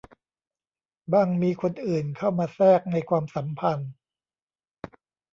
[1.13, 3.91] บ้างมีคนอื่นเข้ามาแทรกในความสัมพันธ์